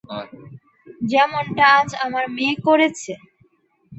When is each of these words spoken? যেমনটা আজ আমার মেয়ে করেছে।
যেমনটা 1.03 1.65
আজ 1.79 1.89
আমার 2.05 2.25
মেয়ে 2.35 2.55
করেছে। 2.67 3.13